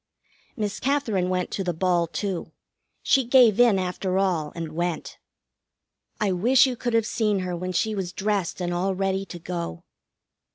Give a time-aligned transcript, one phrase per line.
[0.57, 2.53] Miss Katherine went to the ball, too.
[3.03, 5.19] She gave in, after all, and went.
[6.19, 9.37] I wish you could have seen her when she was dressed and all ready to
[9.37, 9.83] go.